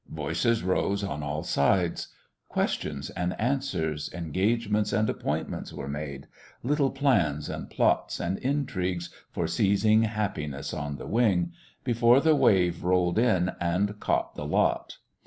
[0.09, 2.07] Voices rose on all sides.
[2.49, 6.25] Questions and answers, engagements and appointments were made,
[6.63, 11.51] little plans and plots and intrigues for seizing happiness on the wing
[11.83, 14.97] before the wave rolled in and caught the lot.